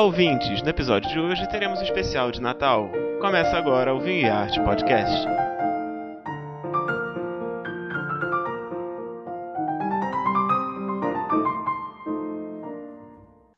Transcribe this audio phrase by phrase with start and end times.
[0.00, 0.62] Olá, ouvintes!
[0.62, 2.90] No episódio de hoje teremos um especial de Natal.
[3.20, 5.28] Começa agora o Vinho e Arte Podcast.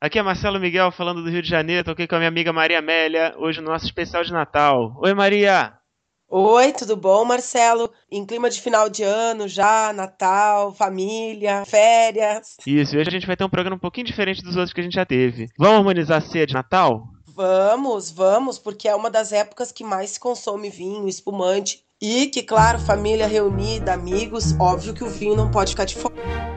[0.01, 1.85] Aqui é Marcelo Miguel falando do Rio de Janeiro.
[1.85, 4.97] Tô aqui com a minha amiga Maria Amélia, hoje no nosso especial de Natal.
[5.01, 5.82] Oi, Maria!
[6.35, 7.91] Oi, tudo bom, Marcelo?
[8.11, 12.57] Em clima de final de ano já, Natal, família, férias.
[12.67, 14.81] Isso, e hoje a gente vai ter um programa um pouquinho diferente dos outros que
[14.81, 15.49] a gente já teve.
[15.59, 17.03] Vamos harmonizar a ceia de Natal?
[17.37, 21.85] Vamos, vamos, porque é uma das épocas que mais se consome vinho, espumante.
[22.01, 26.52] E que, claro, família reunida, amigos, óbvio que o vinho não pode ficar de fora.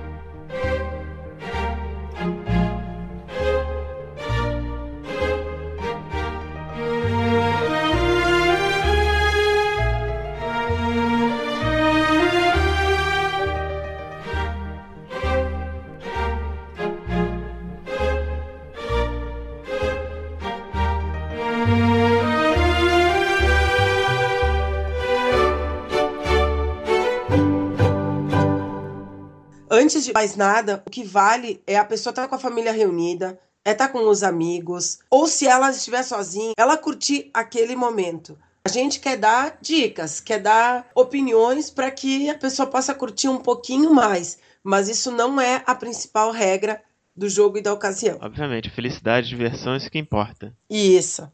[29.95, 32.73] Antes de mais nada, o que vale é a pessoa estar tá com a família
[32.73, 37.77] reunida, é estar tá com os amigos, ou se ela estiver sozinha, ela curtir aquele
[37.77, 38.37] momento.
[38.65, 43.37] A gente quer dar dicas, quer dar opiniões para que a pessoa possa curtir um
[43.37, 46.83] pouquinho mais, mas isso não é a principal regra
[47.15, 48.17] do jogo e da ocasião.
[48.21, 50.53] Obviamente, felicidade, diversão, isso que importa.
[50.69, 51.25] Isso.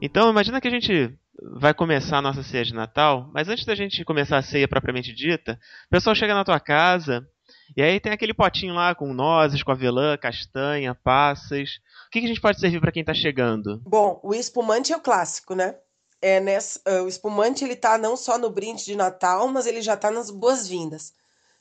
[0.00, 1.18] Então, imagina que a gente
[1.58, 5.12] vai começar a nossa ceia de Natal, mas antes da gente começar a ceia propriamente
[5.12, 7.26] dita, o pessoal chega na tua casa
[7.76, 11.80] e aí tem aquele potinho lá com nozes, com avelã, castanha, passas.
[12.06, 13.80] O que, que a gente pode servir para quem está chegando?
[13.84, 15.76] Bom, o espumante é o clássico, né?
[16.20, 19.82] É nessa, uh, o espumante ele tá não só no brinde de Natal, mas ele
[19.82, 21.12] já está nas boas-vindas.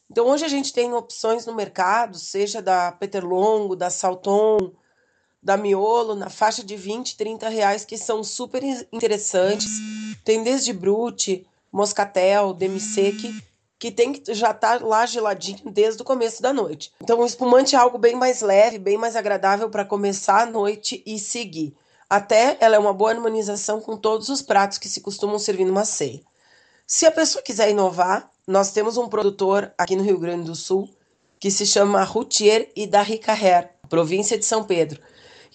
[0.09, 4.73] Então hoje a gente tem opções no mercado, seja da Peter Longo, da Salton,
[5.45, 9.69] da Miolo na faixa de 20, 30 reais, que são super interessantes.
[10.23, 13.31] Tem desde Brute, Moscatel, Demisec,
[13.77, 16.91] que tem que já tá lá geladinho desde o começo da noite.
[16.99, 21.03] Então o espumante é algo bem mais leve, bem mais agradável para começar a noite
[21.05, 21.75] e seguir.
[22.09, 25.85] Até ela é uma boa harmonização com todos os pratos que se costumam servir numa
[25.85, 26.21] ceia.
[26.87, 30.89] Se a pessoa quiser inovar, nós temos um produtor aqui no Rio Grande do Sul
[31.39, 34.99] que se chama Routier e da Ricarrer, província de São Pedro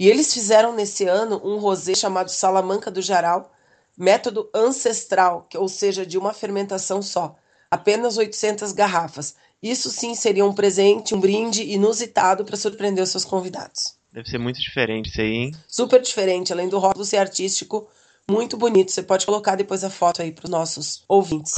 [0.01, 3.53] e eles fizeram nesse ano um rosé chamado Salamanca do Jaral,
[3.99, 7.37] método ancestral, ou seja, de uma fermentação só,
[7.71, 9.37] apenas 800 garrafas.
[9.63, 13.99] Isso sim seria um presente, um brinde inusitado para surpreender os seus convidados.
[14.11, 15.55] Deve ser muito diferente isso aí, hein?
[15.69, 17.87] Super diferente, além do rótulo ser artístico,
[18.27, 18.91] muito bonito.
[18.91, 21.57] Você pode colocar depois a foto aí para os nossos ouvintes.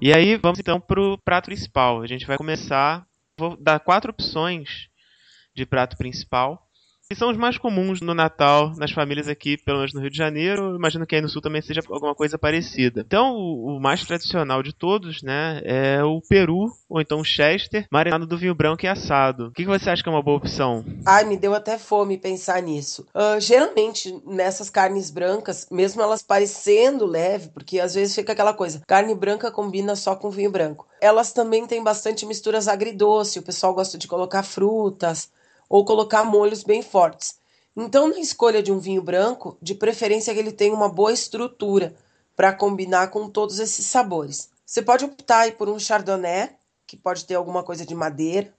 [0.00, 2.00] E aí, vamos então para o prato principal.
[2.00, 3.04] A gente vai começar.
[3.36, 4.91] Vou dar quatro opções
[5.54, 6.66] de prato principal.
[7.12, 10.16] E são os mais comuns no Natal, nas famílias aqui, pelo menos no Rio de
[10.16, 10.74] Janeiro.
[10.74, 13.02] Imagino que aí no Sul também seja alguma coisa parecida.
[13.06, 17.86] Então, o, o mais tradicional de todos, né, é o peru, ou então o chester,
[17.90, 19.48] marinado do vinho branco e assado.
[19.48, 20.82] O que, que você acha que é uma boa opção?
[21.04, 23.06] Ai, me deu até fome pensar nisso.
[23.14, 28.80] Uh, geralmente, nessas carnes brancas, mesmo elas parecendo leve, porque às vezes fica aquela coisa,
[28.86, 30.86] carne branca combina só com vinho branco.
[30.98, 35.30] Elas também têm bastante misturas agridoce, o pessoal gosta de colocar frutas,
[35.72, 37.38] ou colocar molhos bem fortes.
[37.74, 41.94] Então, na escolha de um vinho branco, de preferência que ele tenha uma boa estrutura
[42.36, 44.50] para combinar com todos esses sabores.
[44.66, 46.50] Você pode optar por um chardonnay,
[46.86, 48.52] que pode ter alguma coisa de madeira.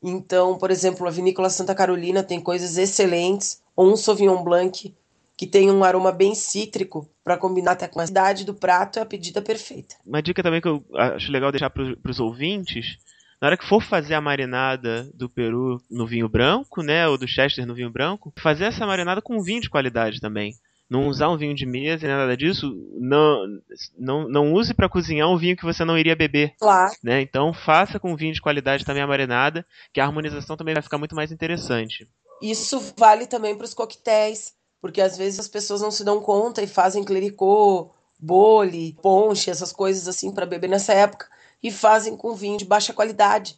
[0.00, 4.94] Então, por exemplo, a vinícola Santa Carolina tem coisas excelentes, ou um sauvignon blanc
[5.36, 9.02] que tem um aroma bem cítrico para combinar até com a idade do prato é
[9.02, 9.96] a pedida perfeita.
[10.06, 12.98] Uma dica também que eu acho legal deixar para os ouvintes
[13.42, 17.26] na hora que for fazer a marinada do peru no vinho branco, né, ou do
[17.26, 20.54] chester no vinho branco, fazer essa marinada com vinho de qualidade também.
[20.88, 22.72] Não usar um vinho de mesa nada disso.
[23.00, 23.44] Não,
[23.98, 26.54] não, não use para cozinhar um vinho que você não iria beber.
[26.60, 26.92] Claro.
[27.02, 27.20] Né?
[27.20, 30.98] Então faça com vinho de qualidade também a marinada, que a harmonização também vai ficar
[30.98, 32.08] muito mais interessante.
[32.40, 36.62] Isso vale também para os coquetéis, porque às vezes as pessoas não se dão conta
[36.62, 37.90] e fazem clericô,
[38.20, 41.26] bole, ponche, essas coisas assim para beber nessa época
[41.62, 43.56] e fazem com vinho de baixa qualidade.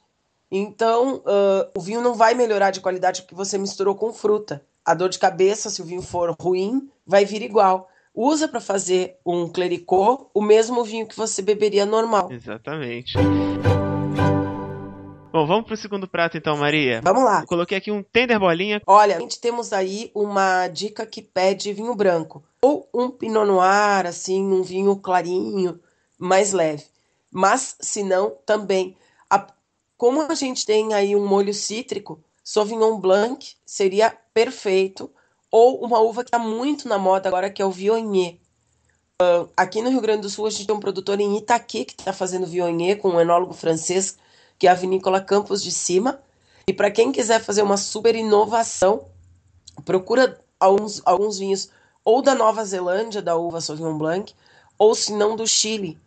[0.50, 4.64] Então, uh, o vinho não vai melhorar de qualidade porque você misturou com fruta.
[4.84, 7.88] A dor de cabeça, se o vinho for ruim, vai vir igual.
[8.14, 12.30] Usa para fazer um clericô o mesmo vinho que você beberia normal.
[12.30, 13.14] Exatamente.
[15.32, 17.00] Bom, vamos pro segundo prato então, Maria.
[17.02, 17.40] Vamos lá.
[17.40, 18.80] Eu coloquei aqui um tender bolinha.
[18.86, 22.44] Olha, a gente temos aí uma dica que pede vinho branco.
[22.62, 25.80] Ou um pinot noir, assim, um vinho clarinho,
[26.16, 26.84] mais leve.
[27.36, 28.96] Mas, se não, também.
[29.28, 29.44] A,
[29.96, 35.10] Como a gente tem aí um molho cítrico, Sauvignon Blanc seria perfeito,
[35.50, 38.36] ou uma uva que está muito na moda agora, que é o Viognier.
[39.20, 41.94] Uh, aqui no Rio Grande do Sul, a gente tem um produtor em Itaqui que
[41.94, 44.16] está fazendo Viognier com um enólogo francês,
[44.56, 46.20] que é a vinícola Campos de Cima.
[46.68, 49.06] E para quem quiser fazer uma super inovação,
[49.84, 51.68] procura alguns, alguns vinhos
[52.04, 54.32] ou da Nova Zelândia, da uva Sauvignon Blanc,
[54.78, 55.98] ou se não do Chile,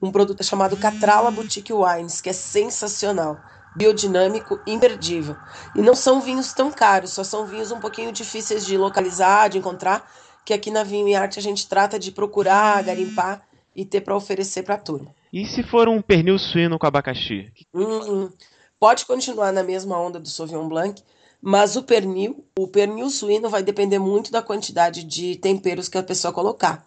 [0.00, 3.38] um produto chamado Catrala Boutique Wines, que é sensacional,
[3.76, 5.36] biodinâmico, imperdível.
[5.74, 9.58] E não são vinhos tão caros, só são vinhos um pouquinho difíceis de localizar, de
[9.58, 10.10] encontrar,
[10.44, 13.42] que aqui na Vinho e Arte a gente trata de procurar, garimpar
[13.74, 15.14] e ter para oferecer para a turma.
[15.32, 17.52] E se for um pernil suíno com abacaxi?
[17.74, 18.30] Hum,
[18.78, 21.02] pode continuar na mesma onda do Sauvignon Blanc,
[21.42, 26.02] mas o pernil, o pernil suíno vai depender muito da quantidade de temperos que a
[26.02, 26.86] pessoa colocar.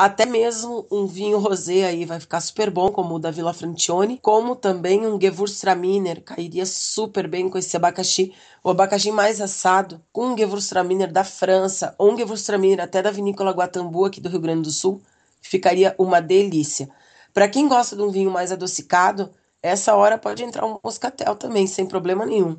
[0.00, 4.18] Até mesmo um vinho rosé aí vai ficar super bom, como o da Villa Francione,
[4.22, 8.32] como também um Gewürztraminer, cairia super bem com esse abacaxi,
[8.64, 13.50] o abacaxi mais assado, com um Gewürztraminer da França, ou um Gewürztraminer até da vinícola
[13.50, 15.02] Guatambu aqui do Rio Grande do Sul,
[15.42, 16.88] ficaria uma delícia.
[17.34, 19.28] Para quem gosta de um vinho mais adocicado,
[19.62, 22.56] essa hora pode entrar um moscatel também, sem problema nenhum.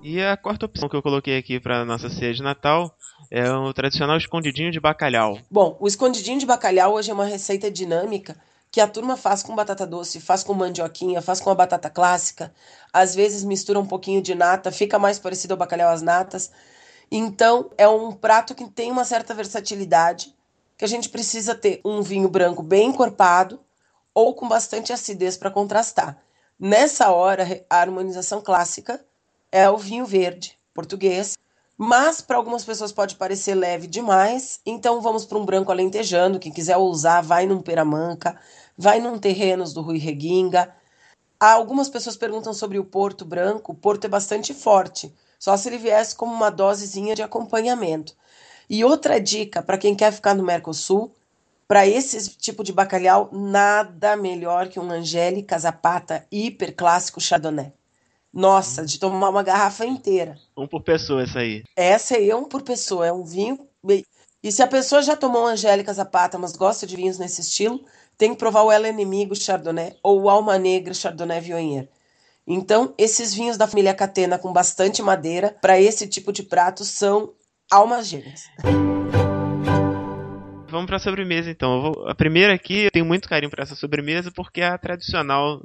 [0.00, 2.96] E a quarta opção que eu coloquei aqui para nossa ceia de Natal
[3.34, 5.38] é o tradicional escondidinho de bacalhau.
[5.50, 8.36] Bom, o escondidinho de bacalhau hoje é uma receita dinâmica
[8.70, 12.52] que a turma faz com batata doce, faz com mandioquinha, faz com a batata clássica,
[12.92, 16.52] às vezes mistura um pouquinho de nata, fica mais parecido ao bacalhau às natas.
[17.10, 20.34] Então, é um prato que tem uma certa versatilidade,
[20.76, 23.58] que a gente precisa ter um vinho branco bem encorpado
[24.12, 26.18] ou com bastante acidez para contrastar.
[26.60, 29.02] Nessa hora, a harmonização clássica
[29.50, 31.36] é o vinho verde português,
[31.84, 36.38] mas para algumas pessoas pode parecer leve demais, então vamos para um branco alentejando.
[36.38, 38.38] Quem quiser usar, vai num Peramanca,
[38.78, 40.72] vai num Terrenos do Rui Reguinga.
[41.40, 43.72] Algumas pessoas perguntam sobre o Porto Branco.
[43.72, 48.14] O Porto é bastante forte, só se ele viesse como uma dosezinha de acompanhamento.
[48.70, 51.12] E outra dica para quem quer ficar no Mercosul,
[51.66, 57.72] para esse tipo de bacalhau, nada melhor que um Angélica Zapata hiper clássico Chardonnay.
[58.32, 60.38] Nossa, de tomar uma garrafa inteira.
[60.56, 61.62] Um por pessoa, essa aí.
[61.76, 63.58] Essa aí é um por pessoa, é um vinho.
[64.42, 67.84] E se a pessoa já tomou Angélica Zapata, mas gosta de vinhos nesse estilo,
[68.16, 71.88] tem que provar o El Inimigo Chardonnay ou o Alma Negra Chardonnay Viognier.
[72.46, 77.34] Então, esses vinhos da família Catena com bastante madeira, para esse tipo de prato, são
[77.70, 78.44] almas gêmeas.
[80.68, 81.82] Vamos para a sobremesa então.
[81.82, 82.08] Vou...
[82.08, 85.60] A primeira aqui, eu tenho muito carinho para essa sobremesa porque é a tradicional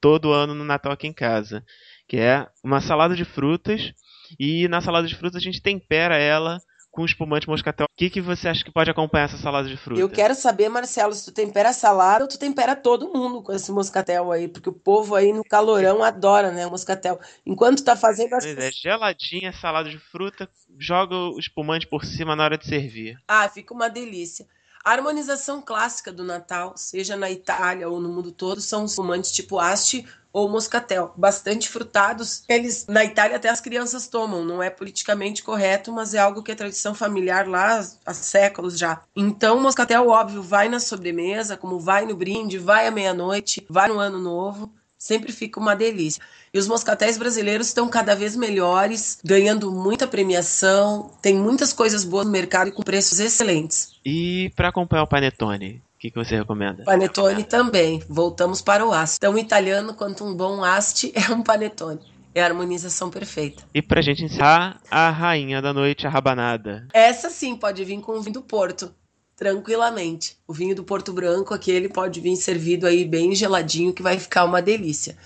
[0.00, 1.64] todo ano no Natal aqui em casa
[2.08, 3.92] que é uma salada de frutas.
[4.38, 6.58] E na salada de frutas a gente tempera ela
[6.90, 7.86] com espumante moscatel.
[7.86, 10.00] O que, que você acha que pode acompanhar essa salada de frutas?
[10.00, 13.52] Eu quero saber, Marcelo, se tu tempera a salada ou tu tempera todo mundo com
[13.52, 17.20] esse moscatel aí, porque o povo aí no calorão adora, né, o moscatel.
[17.46, 18.44] Enquanto tá fazendo as...
[18.44, 23.16] É, geladinha, salada de fruta, joga o espumante por cima na hora de servir.
[23.28, 24.46] Ah, fica uma delícia.
[24.88, 29.58] A harmonização clássica do Natal, seja na Itália ou no mundo todo, são espumantes tipo
[29.58, 32.42] haste ou moscatel, bastante frutados.
[32.48, 36.52] Eles na Itália até as crianças tomam, não é politicamente correto, mas é algo que
[36.52, 39.02] é tradição familiar lá há séculos já.
[39.14, 43.98] Então, moscatel óbvio vai na sobremesa, como vai no brinde, vai à meia-noite, vai no
[43.98, 46.20] ano novo sempre fica uma delícia.
[46.52, 52.26] E os moscatéis brasileiros estão cada vez melhores, ganhando muita premiação, tem muitas coisas boas
[52.26, 53.92] no mercado e com preços excelentes.
[54.04, 56.84] E para acompanhar o panetone, o que, que você recomenda?
[56.84, 58.02] Panetone também.
[58.08, 59.18] Voltamos para o asti.
[59.18, 62.00] Tão italiano quanto um bom asti é um panetone.
[62.34, 63.64] É a harmonização perfeita.
[63.74, 66.86] E pra gente encerrar, a rainha da noite, a rabanada.
[66.92, 68.94] Essa sim pode vir com o vinho do Porto,
[69.38, 70.36] tranquilamente.
[70.48, 74.44] O vinho do Porto Branco, aquele pode vir servido aí bem geladinho, que vai ficar
[74.44, 75.16] uma delícia.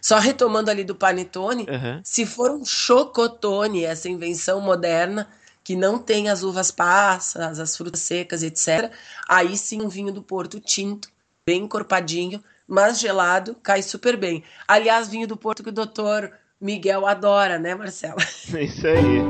[0.00, 2.00] Só retomando ali do panetone, uhum.
[2.04, 5.26] se for um chocotone, essa invenção moderna,
[5.64, 8.92] que não tem as uvas passas, as frutas secas, etc.
[9.26, 11.08] Aí sim um vinho do Porto tinto,
[11.46, 14.44] bem encorpadinho, mas gelado, cai super bem.
[14.68, 18.20] Aliás, vinho do Porto que o doutor Miguel adora, né, Marcela?
[18.52, 19.22] É isso aí.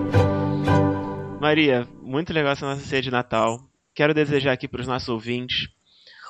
[1.41, 3.72] Maria, muito legal essa nossa ceia de Natal.
[3.95, 5.69] Quero desejar aqui para os nossos ouvintes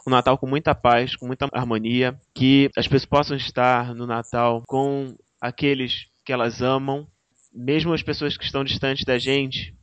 [0.07, 4.62] um Natal com muita paz, com muita harmonia, que as pessoas possam estar no Natal
[4.66, 7.07] com aqueles que elas amam,
[7.52, 9.75] mesmo as pessoas que estão distantes da gente,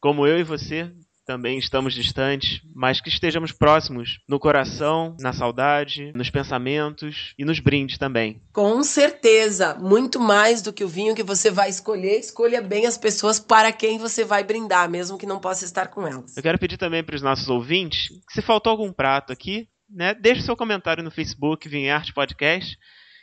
[0.00, 0.92] como eu e você
[1.30, 7.60] também estamos distantes, mas que estejamos próximos no coração, na saudade, nos pensamentos e nos
[7.60, 8.42] brindes também.
[8.52, 12.98] Com certeza, muito mais do que o vinho que você vai escolher, escolha bem as
[12.98, 16.36] pessoas para quem você vai brindar, mesmo que não possa estar com elas.
[16.36, 20.14] Eu quero pedir também para os nossos ouvintes que se faltou algum prato aqui, né?
[20.14, 22.76] Deixe seu comentário no Facebook, Vinharte Podcast,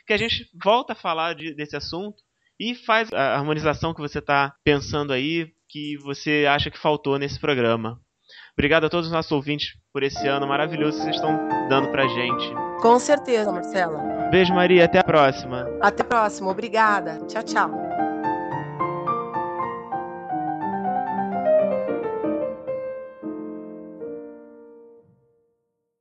[0.06, 2.22] que a gente volta a falar de, desse assunto
[2.58, 7.38] e faz a harmonização que você está pensando aí, que você acha que faltou nesse
[7.38, 8.00] programa.
[8.54, 12.08] Obrigado a todos os nossos ouvintes por esse ano maravilhoso que vocês estão dando pra
[12.08, 12.52] gente.
[12.80, 13.98] Com certeza, Marcela.
[14.30, 14.84] Beijo, Maria.
[14.84, 15.66] Até a próxima.
[15.80, 16.50] Até a próxima.
[16.50, 17.24] Obrigada.
[17.26, 17.97] Tchau, tchau.